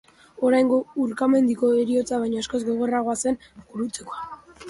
Oraingo 0.47 0.77
urkamendiko 1.01 1.67
heriotza 1.81 2.19
baino 2.23 2.41
askoz 2.45 2.61
gogorragoa 2.71 3.17
zen 3.27 3.37
gurutzekoa. 3.59 4.27